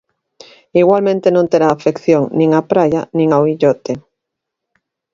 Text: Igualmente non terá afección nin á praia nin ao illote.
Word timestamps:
Igualmente 0.81 1.27
non 1.35 1.49
terá 1.51 1.67
afección 1.71 2.23
nin 2.37 2.49
á 2.59 2.61
praia 2.71 3.01
nin 3.17 3.27
ao 3.31 3.47
illote. 3.53 3.93